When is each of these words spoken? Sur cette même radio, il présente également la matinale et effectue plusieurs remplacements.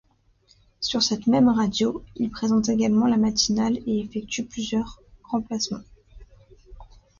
Sur 0.79 1.03
cette 1.03 1.27
même 1.27 1.47
radio, 1.47 2.03
il 2.15 2.31
présente 2.31 2.69
également 2.69 3.05
la 3.05 3.17
matinale 3.17 3.77
et 3.85 3.99
effectue 3.99 4.43
plusieurs 4.43 4.99
remplacements. 5.25 5.83